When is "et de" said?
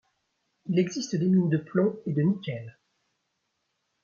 2.07-2.23